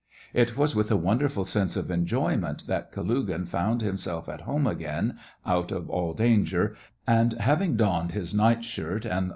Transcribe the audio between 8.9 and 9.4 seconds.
SEVASTOPOL IN MAY.